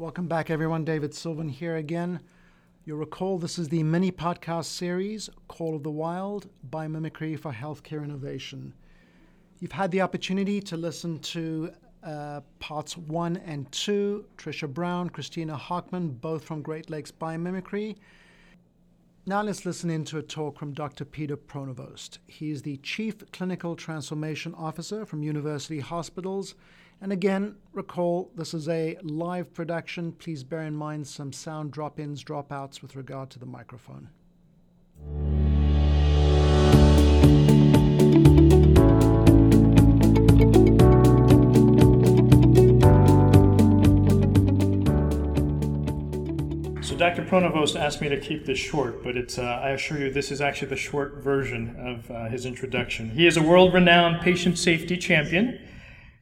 [0.00, 0.86] Welcome back, everyone.
[0.86, 2.20] David Sylvan here again.
[2.86, 8.02] You'll recall this is the mini podcast series, Call of the Wild Biomimicry for Healthcare
[8.02, 8.72] Innovation.
[9.58, 15.54] You've had the opportunity to listen to uh, parts one and two, Tricia Brown, Christina
[15.54, 17.96] Hockman, both from Great Lakes Biomimicry.
[19.26, 21.04] Now let's listen into a talk from Dr.
[21.04, 22.20] Peter Pronovost.
[22.26, 26.54] He is the Chief Clinical Transformation Officer from University Hospitals.
[27.02, 30.12] And again, recall this is a live production.
[30.12, 34.10] Please bear in mind some sound drop ins, drop outs with regard to the microphone.
[46.82, 47.24] So Dr.
[47.24, 50.42] Pronovost asked me to keep this short, but it's, uh, I assure you this is
[50.42, 53.08] actually the short version of uh, his introduction.
[53.08, 55.58] He is a world renowned patient safety champion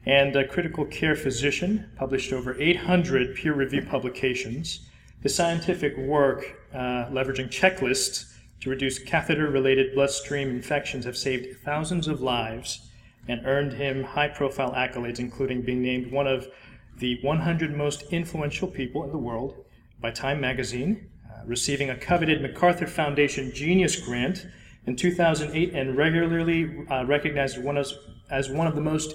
[0.08, 4.88] and a critical care physician, published over 800 peer reviewed publications.
[5.22, 12.08] His scientific work, uh, leveraging checklists to reduce catheter related bloodstream infections, have saved thousands
[12.08, 12.88] of lives
[13.28, 16.48] and earned him high profile accolades, including being named one of
[16.96, 19.62] the 100 most influential people in the world
[20.00, 24.46] by Time Magazine, uh, receiving a coveted MacArthur Foundation Genius Grant
[24.86, 27.92] in 2008 and regularly uh, recognized one as,
[28.30, 29.14] as one of the most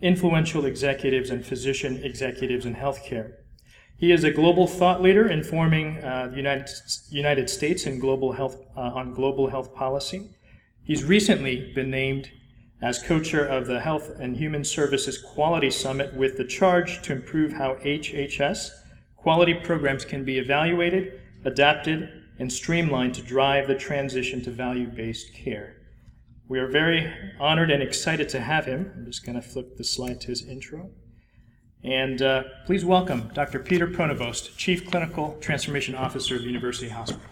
[0.00, 3.32] influential executives and physician executives in healthcare.
[3.96, 6.70] He is a global thought leader informing uh, the United,
[7.10, 10.30] United States in global health, uh, on global health policy.
[10.82, 12.30] He's recently been named
[12.80, 17.52] as co-chair of the Health and Human Services Quality Summit with the charge to improve
[17.52, 18.70] how HHS
[19.20, 25.34] Quality programs can be evaluated, adapted, and streamlined to drive the transition to value based
[25.34, 25.76] care.
[26.50, 28.92] We are very honored and excited to have him.
[28.96, 30.90] I'm just going to flip the slide to his intro.
[31.84, 33.60] And uh, please welcome Dr.
[33.60, 37.22] Peter Pronovost, Chief Clinical Transformation Officer of University Hospitals.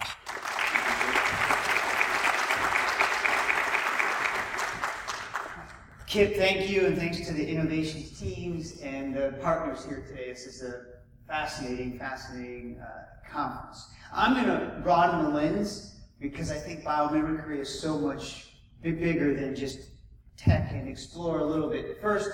[6.07, 10.29] Kip, thank you, and thanks to the innovations teams and the partners here today.
[10.29, 10.85] This is a
[11.27, 13.85] fascinating, fascinating uh, conference.
[14.13, 18.48] I'm going to broaden the lens because I think biomimicry is so much
[18.81, 19.89] bigger than just
[20.37, 21.99] tech and explore a little bit.
[22.01, 22.31] First,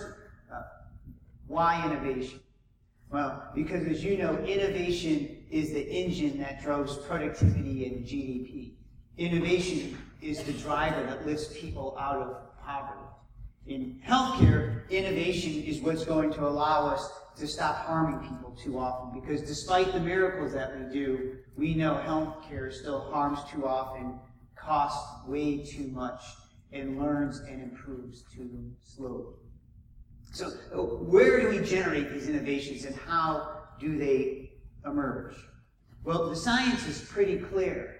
[0.54, 0.62] uh,
[1.48, 2.40] why innovation?
[3.10, 8.74] Well, because as you know, innovation is the engine that drives productivity and GDP.
[9.18, 13.00] Innovation is the driver that lifts people out of poverty.
[13.68, 19.20] In healthcare, innovation is what's going to allow us to stop harming people too often
[19.20, 24.20] because despite the miracles that we do, we know healthcare still harms too often,
[24.66, 26.22] costs way too much,
[26.72, 29.36] and learns and improves too slowly.
[30.32, 34.52] So, uh, where do we generate these innovations and how do they
[34.86, 35.36] emerge?
[36.04, 37.96] Well, the science is pretty clear.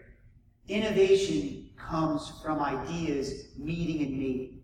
[0.68, 4.56] Innovation comes from ideas meeting and mating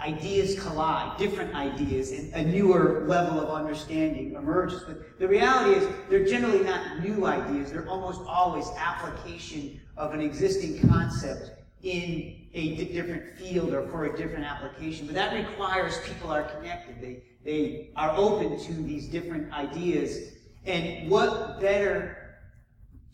[0.00, 4.82] ideas collide, different ideas, and a newer level of understanding emerges.
[4.82, 7.70] But the reality is, they're generally not new ideas.
[7.70, 11.50] They're almost always application of an existing concept
[11.82, 15.04] in a d- different field or for a different application.
[15.04, 17.00] But that requires people are connected.
[17.02, 20.32] They, they are open to these different ideas.
[20.64, 22.38] And what better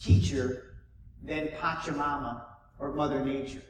[0.01, 0.77] teacher
[1.25, 2.43] than Pachamama
[2.79, 3.63] or Mother Nature?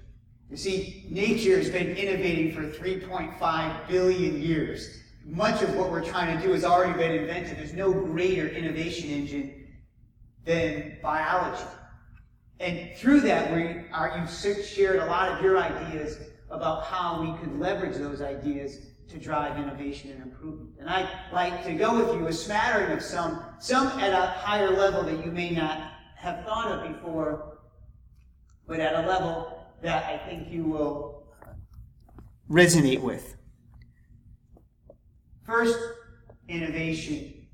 [0.51, 5.01] You see, nature has been innovating for 3.5 billion years.
[5.25, 7.57] Much of what we're trying to do has already been invented.
[7.57, 9.67] There's no greater innovation engine
[10.45, 11.65] than biology.
[12.59, 16.19] And through that, we are, you've shared a lot of your ideas
[16.51, 18.79] about how we could leverage those ideas
[19.09, 20.71] to drive innovation and improvement.
[20.81, 24.71] And I'd like to go with you a smattering of some, some at a higher
[24.71, 27.59] level that you may not have thought of before,
[28.67, 31.29] but at a level that I think you will
[32.51, 33.37] resonate with.
[35.45, 35.79] First,
[36.49, 37.47] innovation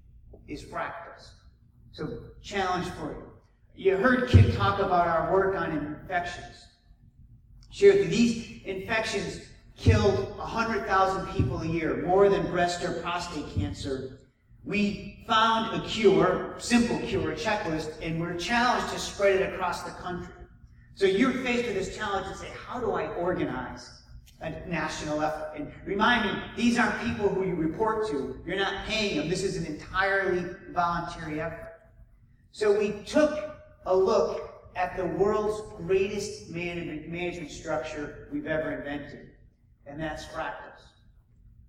[0.49, 1.33] is practice.
[1.93, 3.22] So, challenge for you.
[3.75, 6.67] You heard Kim talk about our work on infections.
[7.71, 9.41] Sure, these infections
[9.77, 14.19] killed 100,000 people a year, more than breast or prostate cancer.
[14.65, 19.91] We found a cure, simple cure, checklist, and we're challenged to spread it across the
[19.91, 20.35] country.
[20.95, 24.03] So you're faced with this challenge to say, how do I organize
[24.43, 25.53] a national effort?
[25.57, 28.39] And remind me, these aren't people who you report to.
[28.47, 29.29] You're not paying them.
[29.31, 31.81] This is an entirely voluntary effort.
[32.53, 33.52] So we took
[33.87, 39.31] a look at the world's greatest management, management structure we've ever invented,
[39.87, 40.83] and that's fractals.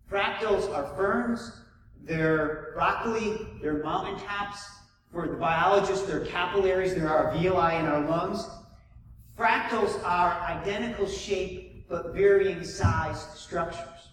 [0.10, 1.52] Fractals are ferns,
[2.04, 4.64] they're broccoli, they're mountaintops,
[5.12, 8.48] For the biologists, they're capillaries, they're our alveoli in our lungs.
[9.38, 14.10] Fractals are identical shape but varying size structures.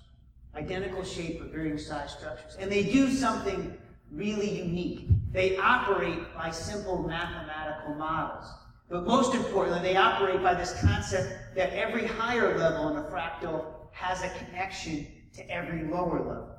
[0.54, 2.56] Identical shape but varying size structures.
[2.58, 3.74] And they do something
[4.12, 5.06] really unique.
[5.32, 8.46] They operate by simple mathematical models.
[8.88, 13.64] But most importantly, they operate by this concept that every higher level in a fractal
[13.92, 16.50] has a connection to every lower level.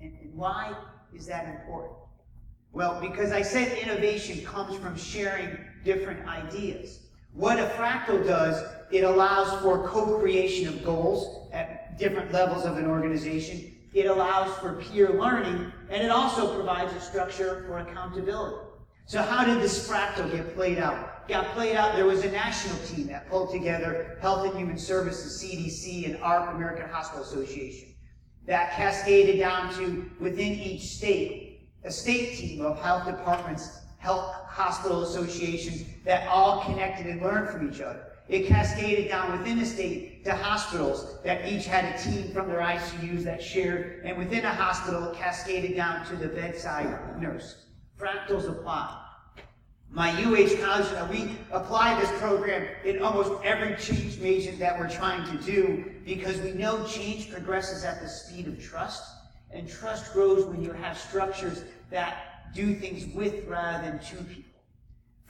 [0.00, 0.76] And, and why
[1.14, 1.94] is that important?
[2.72, 7.00] Well, because I said innovation comes from sharing different ideas.
[7.32, 12.86] What a fractal does, it allows for co-creation of goals at different levels of an
[12.86, 13.74] organization.
[13.92, 18.56] It allows for peer learning, and it also provides a structure for accountability.
[19.06, 21.26] So how did this fractal get played out?
[21.28, 25.42] Got played out, there was a national team that pulled together Health and Human Services,
[25.42, 27.88] CDC, and AHRQ, American Hospital Association.
[28.46, 35.02] That cascaded down to, within each state, a state team of health departments, health hospital
[35.02, 38.07] associations that all connected and learned from each other.
[38.28, 42.60] It cascaded down within the state to hospitals that each had a team from their
[42.60, 47.64] ICUs that shared, and within a hospital, it cascaded down to the bedside nurse.
[47.98, 49.04] Fractals apply.
[49.90, 55.24] My UH college, we apply this program in almost every change agent that we're trying
[55.34, 59.02] to do because we know change progresses at the speed of trust,
[59.50, 64.47] and trust grows when you have structures that do things with rather than to people.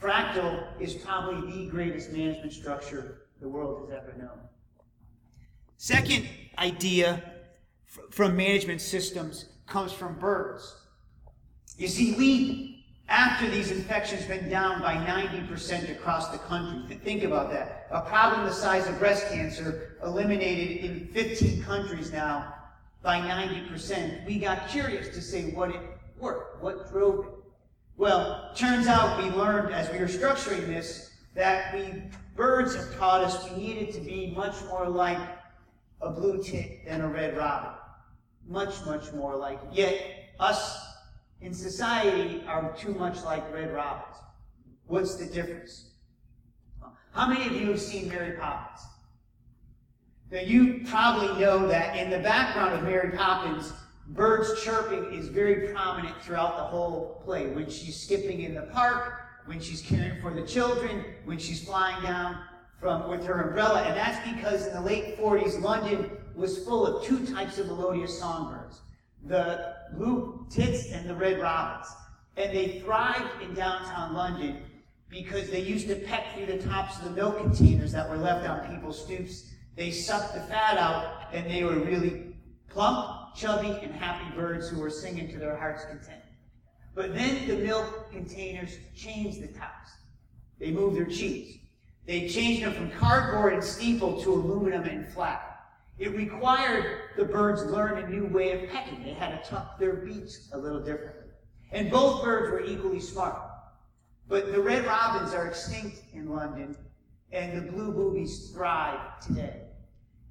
[0.01, 4.39] Fractal is probably the greatest management structure the world has ever known.
[5.77, 7.23] Second idea
[8.09, 10.75] from management systems comes from birds.
[11.77, 17.49] You see, we, after these infections been down by 90% across the country, think about
[17.51, 17.87] that.
[17.91, 22.53] A problem the size of breast cancer eliminated in 15 countries now
[23.01, 24.25] by 90%.
[24.25, 25.81] We got curious to say what it
[26.19, 27.38] worked, what drove it.
[27.99, 32.03] Well, turns out we learned as we were structuring this that we
[32.33, 35.19] birds have taught us we needed to be much more like
[35.99, 37.73] a blue tit than a red robin.
[38.47, 39.59] Much, much more like.
[39.73, 39.99] Yet
[40.39, 40.79] us
[41.41, 44.15] in society are too much like red robins.
[44.87, 45.89] What's the difference?
[47.11, 48.79] How many of you have seen Mary Poppins?
[50.31, 53.73] Now, you probably know that in the background of Mary Poppins,
[54.09, 57.47] birds chirping is very prominent throughout the whole play.
[57.47, 59.13] When she's skipping in the park,
[59.45, 62.39] when she's caring for the children, when she's flying down
[62.79, 63.81] from with her umbrella.
[63.81, 68.17] And that's because in the late 40s, London was full of two types of melodious
[68.17, 68.81] songbirds
[69.25, 71.87] the blue tits and the red robins.
[72.37, 74.61] And they thrived in downtown London
[75.09, 78.47] because they used to peck through the tops of the milk containers that were left
[78.47, 79.51] on people's stoops.
[79.75, 82.33] They sucked the fat out, and they were really
[82.69, 86.21] plump, chubby, and happy birds who were singing to their heart's content.
[86.95, 89.91] But then the milk containers changed the tops.
[90.59, 91.59] They moved their cheese.
[92.05, 95.49] They changed them from cardboard and steeple to aluminum and flat.
[95.99, 99.03] It required the birds learn a new way of pecking.
[99.03, 101.27] They had to tuck their beaks a little differently.
[101.71, 103.37] And both birds were equally smart.
[104.27, 106.75] But the red robins are extinct in London,
[107.31, 109.61] and the blue boobies thrive today.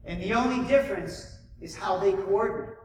[0.04, 2.77] And the only difference is how they coordinate.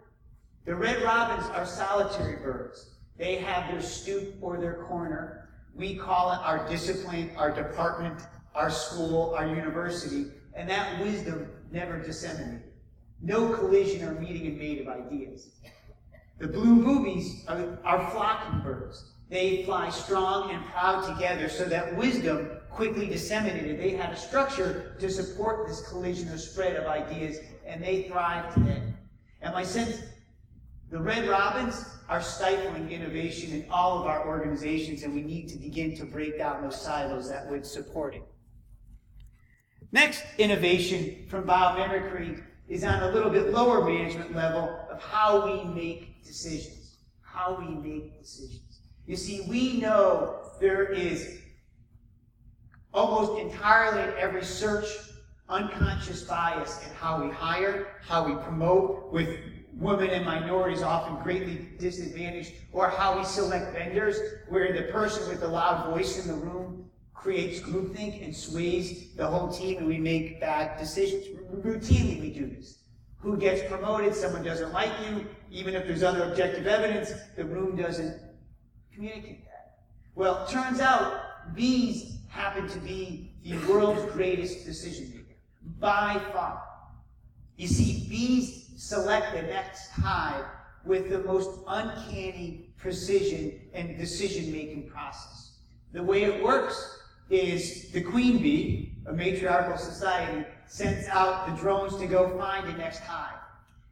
[0.66, 2.92] The red robins are solitary birds.
[3.18, 5.50] They have their stoop or their corner.
[5.76, 8.22] We call it our discipline, our department,
[8.56, 12.64] our school, our university, and that wisdom never disseminated.
[13.22, 15.50] No collision or meeting and mate of ideas.
[16.40, 19.12] The blue boobies are, are flocking birds.
[19.30, 23.80] They fly strong and proud together so that wisdom quickly disseminated.
[23.80, 28.54] They had a structure to support this collision or spread of ideas, and they thrive
[28.54, 28.82] today.
[29.42, 30.02] And my sense,
[30.94, 35.58] the red robins are stifling innovation in all of our organizations, and we need to
[35.58, 38.22] begin to break down those silos that would support it.
[39.92, 45.64] Next innovation from biomimicry is on a little bit lower management level of how we
[45.74, 46.98] make decisions.
[47.24, 48.82] How we make decisions.
[49.08, 51.40] You see, we know there is
[52.94, 54.86] almost entirely in every search
[55.50, 59.40] unconscious bias in how we hire, how we promote, with
[59.78, 64.18] women and minorities often greatly disadvantaged, or how we select vendors,
[64.50, 69.26] where the person with the loud voice in the room creates groupthink and sways the
[69.26, 71.28] whole team, and we make bad decisions.
[71.52, 72.80] Routinely, we do this.
[73.20, 74.14] Who gets promoted?
[74.14, 75.26] Someone doesn't like you.
[75.50, 78.20] Even if there's other objective evidence, the room doesn't
[78.94, 79.78] communicate that.
[80.16, 85.38] Well, turns out bees happen to be the world's greatest decision maker
[85.80, 86.62] by far.
[87.56, 90.46] You see, bees select the next hive
[90.86, 95.54] with the most uncanny precision, and decision making process.
[95.94, 97.00] The way it works
[97.30, 102.74] is the queen bee, a matriarchal society, sends out the drones to go find the
[102.74, 103.40] next hive.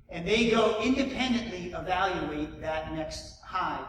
[0.10, 3.86] And they go independently evaluate that next hive.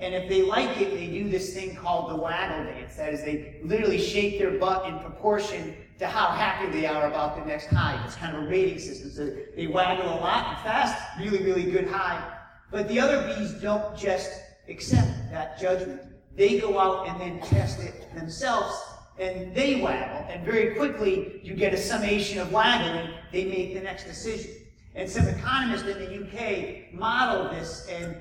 [0.00, 2.94] And if they like it, they do this thing called the waggle dance.
[2.96, 7.36] That is, they literally shake their butt in proportion to how happy they are about
[7.36, 8.00] the next hive.
[8.06, 9.10] It's kind of a rating system.
[9.10, 12.22] So they waggle a lot and fast, really, really good hive.
[12.70, 14.30] But the other bees don't just
[14.68, 16.02] accept that judgment.
[16.36, 18.80] They go out and then test it themselves
[19.18, 20.24] and they waggle.
[20.28, 23.12] And very quickly, you get a summation of waggling.
[23.32, 24.52] They make the next decision.
[24.94, 28.16] And some economists in the UK model this and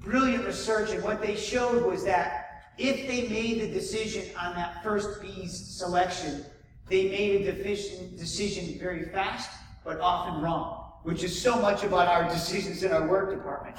[0.00, 0.90] brilliant research.
[0.90, 5.52] And what they showed was that if they made the decision on that first bee's
[5.52, 6.44] selection,
[6.88, 9.50] they made a decision very fast,
[9.84, 13.76] but often wrong, which is so much about our decisions in our work department.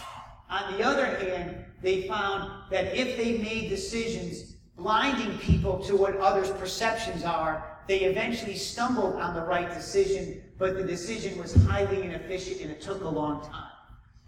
[0.50, 6.18] On the other hand, they found that if they made decisions blinding people to what
[6.18, 12.04] others' perceptions are, they eventually stumbled on the right decision, but the decision was highly
[12.04, 13.69] inefficient and it took a long time.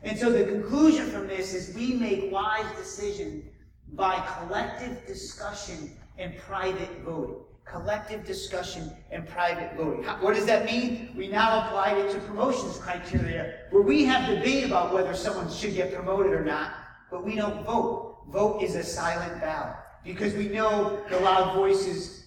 [0.04, 3.46] And so the conclusion from this is we make wise decisions
[3.94, 7.36] by collective discussion and private voting.
[7.66, 10.04] Collective discussion and private voting.
[10.04, 11.14] what does that mean?
[11.16, 15.76] We now apply it to promotions criteria where we have debate about whether someone should
[15.76, 16.74] get promoted or not,
[17.10, 18.24] but we don't vote.
[18.30, 22.26] Vote is a silent ballot because we know the loud voices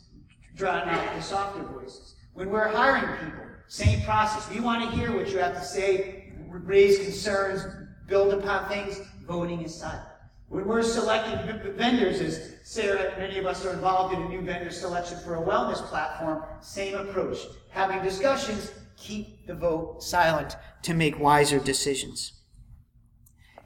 [0.56, 2.14] drown out the softer voices.
[2.34, 4.48] When we're hiring people, same process.
[4.50, 6.13] We want to hear what you have to say,
[6.60, 7.62] raise concerns,
[8.06, 9.00] build upon things.
[9.26, 10.08] Voting is silent.
[10.48, 14.70] When we're selecting vendors, as Sarah, many of us are involved in a new vendor
[14.70, 17.38] selection for a wellness platform, same approach.
[17.70, 22.34] Having discussions, keep the vote silent to make wiser decisions.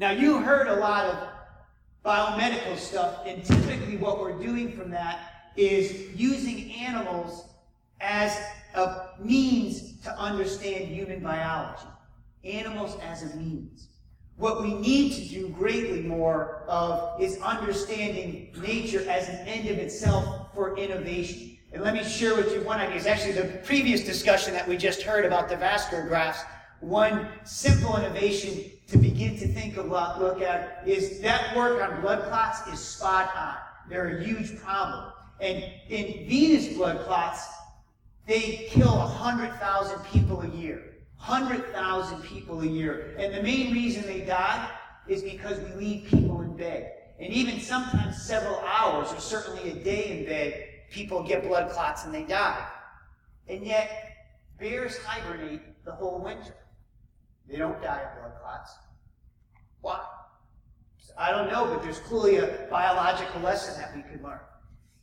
[0.01, 1.29] Now, you heard a lot of
[2.05, 7.49] biomedical stuff, and typically what we're doing from that is using animals
[8.01, 8.39] as
[8.75, 11.89] a means to understand human biology.
[12.45, 13.89] Animals as a means.
[14.37, 19.79] What we need to do greatly more of is understanding nature as an end of
[19.79, 21.59] itself for innovation.
[21.73, 22.97] And let me share with you one idea.
[22.97, 26.43] It's actually the previous discussion that we just heard about the vascular grafts.
[26.81, 32.23] One simple innovation to begin to think about, look at, is that work on blood
[32.29, 33.57] clots is spot on.
[33.91, 35.13] They're a huge problem.
[35.41, 37.47] And in venous blood clots,
[38.27, 40.83] they kill 100,000 people a year.
[41.19, 43.15] 100,000 people a year.
[43.19, 44.71] And the main reason they die
[45.09, 46.93] is because we leave people in bed.
[47.19, 52.05] And even sometimes several hours, or certainly a day in bed, people get blood clots
[52.05, 52.67] and they die.
[53.49, 53.91] And yet,
[54.59, 56.55] bears hibernate the whole winter.
[57.49, 58.73] They don't die of blood clots.
[59.81, 60.05] Why?
[61.17, 64.41] I don't know, but there's clearly a biological lesson that we could learn.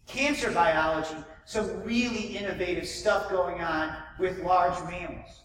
[0.08, 5.42] Cancer biology, some really innovative stuff going on with large mammals.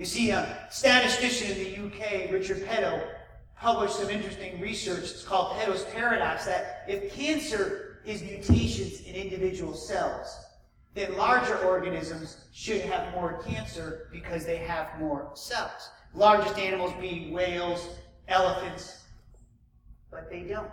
[0.00, 3.06] You see, a statistician in the UK, Richard Peto,
[3.54, 5.00] published some interesting research.
[5.00, 10.34] It's called Peto's paradox that if cancer is mutations in individual cells,
[10.94, 17.30] then larger organisms should have more cancer because they have more cells largest animals being
[17.30, 17.86] whales,
[18.26, 19.02] elephants,
[20.10, 20.70] but they don't.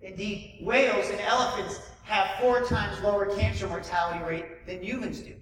[0.00, 5.34] Indeed, whales and elephants have four times lower cancer mortality rate than humans do.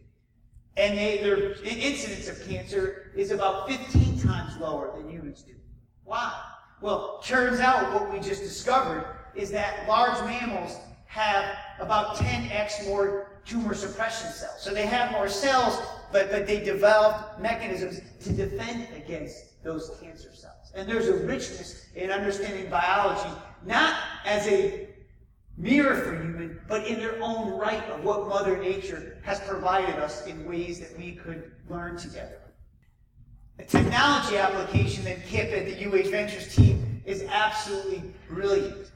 [0.76, 5.54] And they, their incidence of cancer is about 15 times lower than humans do.
[6.04, 6.32] Why?
[6.80, 13.40] Well, turns out what we just discovered is that large mammals have about 10x more
[13.44, 14.60] tumor suppression cells.
[14.60, 15.78] So they have more cells,
[16.12, 20.72] but, but they developed mechanisms to defend against those cancer cells.
[20.74, 23.28] And there's a richness in understanding biology,
[23.64, 24.89] not as a
[25.60, 30.26] mirror for human, but in their own right of what Mother Nature has provided us
[30.26, 32.40] in ways that we could learn together.
[33.58, 38.90] A technology application that Kip at the UH Ventures team is absolutely brilliant.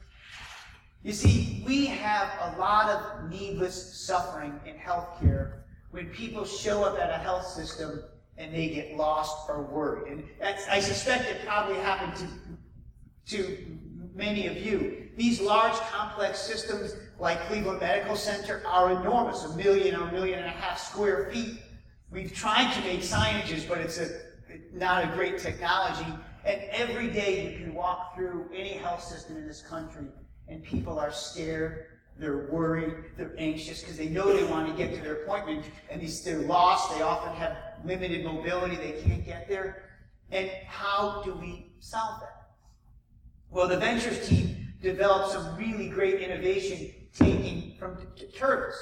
[1.03, 5.59] You see, we have a lot of needless suffering in healthcare
[5.91, 8.03] when people show up at a health system
[8.37, 10.11] and they get lost or worried.
[10.11, 10.23] And
[10.69, 12.27] I suspect it probably happened
[13.27, 13.57] to, to
[14.15, 15.09] many of you.
[15.17, 20.39] These large, complex systems like Cleveland Medical Center are enormous, a million or a million
[20.39, 21.59] and a half square feet.
[22.09, 24.09] We've tried to make signages, but it's a,
[24.73, 26.11] not a great technology.
[26.45, 30.05] And every day you can walk through any health system in this country
[30.47, 31.85] and people are scared,
[32.17, 36.01] they're worried, they're anxious because they know they want to get to their appointment and
[36.01, 39.83] they're lost, they often have limited mobility, they can't get there.
[40.31, 42.44] And how do we solve that?
[43.51, 48.75] Well, the ventures team developed some really great innovation taking from t- turtles.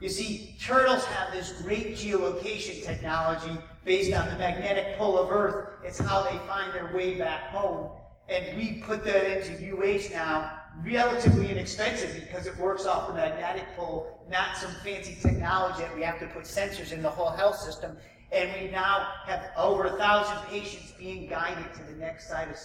[0.00, 5.68] You see, turtles have this great geolocation technology based on the magnetic pull of Earth.
[5.84, 7.90] It's how they find their way back home.
[8.28, 13.64] And we put that into UH now, relatively inexpensive because it works off the magnetic
[13.76, 17.56] pull, not some fancy technology that we have to put sensors in the whole health
[17.56, 17.96] system.
[18.32, 22.58] And we now have over a thousand patients being guided to the next site of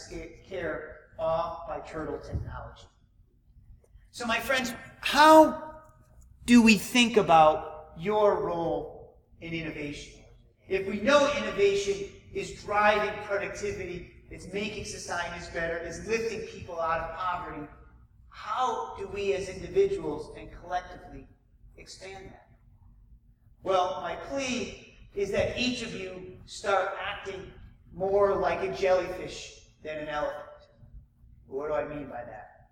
[0.49, 2.87] care by turtle technology.
[4.11, 5.75] So, my friends, how
[6.45, 10.23] do we think about your role in innovation?
[10.67, 17.01] If we know innovation is driving productivity, it's making societies better, it's lifting people out
[17.01, 17.67] of poverty,
[18.29, 21.27] how do we as individuals and collectively
[21.77, 22.47] expand that?
[23.63, 27.51] Well, my plea is that each of you start acting
[27.93, 30.50] more like a jellyfish than an elephant.
[31.51, 32.69] What do I mean by that?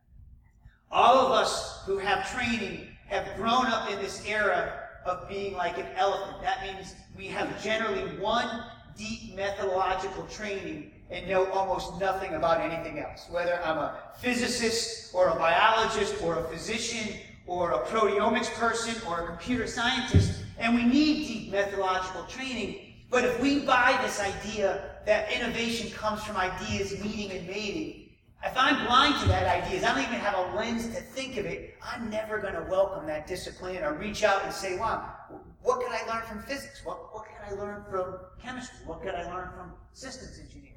[0.89, 4.73] All of us who have training have grown up in this era
[5.05, 6.41] of being like an elephant.
[6.41, 8.63] That means we have generally one
[8.97, 13.27] deep methodological training and know almost nothing about anything else.
[13.29, 17.15] Whether I'm a physicist or a biologist or a physician
[17.47, 22.93] or a proteomics person or a computer scientist, and we need deep methodological training.
[23.09, 28.08] But if we buy this idea that innovation comes from ideas meeting and mating,
[28.43, 31.45] if I'm blind to that idea, I don't even have a lens to think of
[31.45, 35.13] it, I'm never going to welcome that discipline or reach out and say, wow,
[35.61, 36.81] what can I learn from physics?
[36.85, 38.79] What, what can I learn from chemistry?
[38.85, 40.75] What can I learn from systems engineers?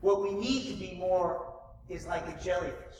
[0.00, 1.54] What we need to be more
[1.88, 2.96] is like a jellyfish.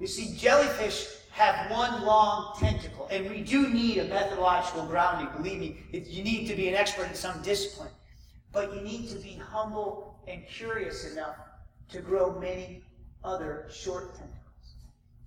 [0.00, 5.28] You see, jellyfish have one long tentacle, and we do need a methodological grounding.
[5.36, 7.90] Believe me, you need to be an expert in some discipline.
[8.52, 11.36] But you need to be humble and curious enough
[11.90, 12.82] to grow many
[13.24, 14.34] other short tentacles.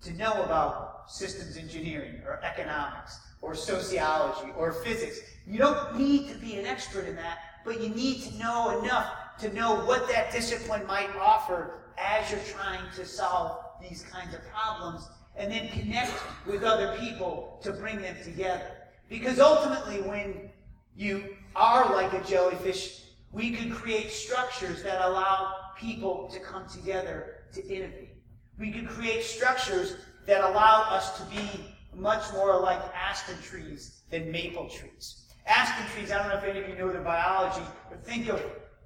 [0.03, 5.19] To know about systems engineering or economics or sociology or physics.
[5.47, 9.13] You don't need to be an expert in that, but you need to know enough
[9.39, 14.41] to know what that discipline might offer as you're trying to solve these kinds of
[14.47, 16.13] problems and then connect
[16.45, 18.71] with other people to bring them together.
[19.09, 20.49] Because ultimately, when
[20.95, 27.43] you are like a jellyfish, we can create structures that allow people to come together
[27.53, 28.15] to innovate.
[28.59, 34.31] We can create structures that allow us to be much more like aspen trees than
[34.31, 35.23] maple trees.
[35.45, 38.41] Aspen trees, I don't know if any of you know the biology, but think of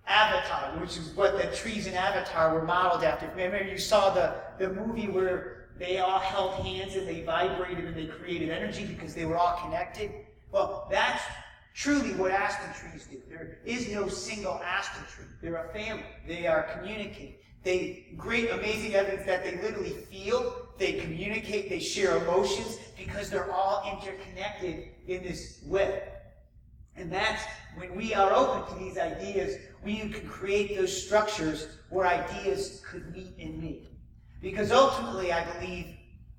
[0.08, 3.28] Avatar, which is what the trees in Avatar were modeled after.
[3.30, 7.96] Remember you saw the, the movie where they all held hands and they vibrated and
[7.96, 10.12] they created energy because they were all connected?
[10.52, 11.22] Well, that's
[11.76, 13.22] truly what aspen trees do.
[13.30, 15.26] There is no single aspen tree.
[15.42, 16.06] They're a family.
[16.26, 17.36] They are communicating.
[17.64, 23.52] They great amazing evidence that they literally feel, they communicate, they share emotions because they're
[23.52, 26.04] all interconnected in this web.
[26.96, 27.44] And that's
[27.76, 33.14] when we are open to these ideas, we can create those structures where ideas could
[33.14, 33.90] meet and meet.
[34.42, 35.88] Because ultimately, I believe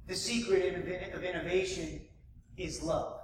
[0.07, 2.01] the secret of innovation
[2.57, 3.18] is love.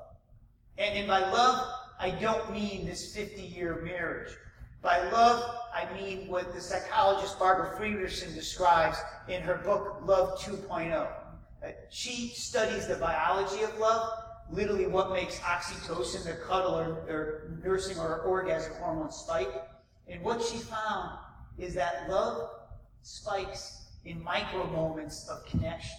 [0.76, 4.34] And, and by love, I don't mean this 50 year marriage.
[4.82, 10.92] By love, I mean what the psychologist Barbara Fredrickson describes in her book, Love 2.0.
[10.92, 14.18] Uh, she studies the biology of love,
[14.50, 19.52] literally what makes oxytocin, the cuddle or, or nursing or orgasm hormone spike.
[20.08, 21.20] And what she found
[21.56, 22.50] is that love
[23.02, 25.96] spikes in micro moments of connection.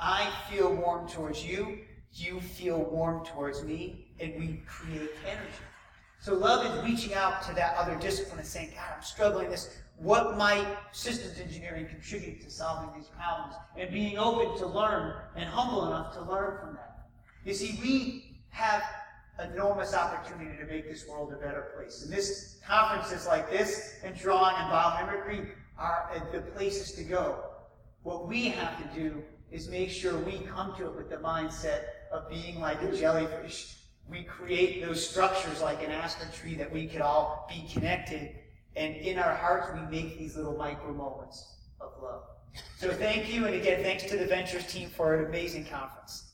[0.00, 1.78] I feel warm towards you,
[2.12, 5.64] you feel warm towards me, and we create energy.
[6.20, 9.76] So love is reaching out to that other discipline and saying, God, I'm struggling this.
[9.98, 13.54] What might systems engineering contribute to solving these problems?
[13.76, 17.08] And being open to learn and humble enough to learn from that.
[17.44, 18.82] You see, we have
[19.38, 22.02] enormous opportunity to make this world a better place.
[22.02, 27.44] And this conferences like this and drawing and biomimicry are uh, the places to go.
[28.02, 31.84] What we have to do is make sure we come to it with the mindset
[32.12, 33.76] of being like a jellyfish
[34.08, 38.30] we create those structures like an aspen tree that we could all be connected.
[38.76, 42.22] And in our hearts, we make these little micro moments of love.
[42.76, 43.46] So thank you.
[43.46, 46.32] And again, thanks to the Ventures team for an amazing conference.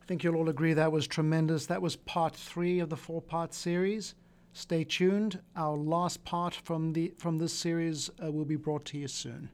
[0.00, 1.66] I think you'll all agree that was tremendous.
[1.66, 4.14] That was part three of the four part series.
[4.56, 5.40] Stay tuned.
[5.56, 9.50] Our last part from the from this series uh, will be brought to you soon.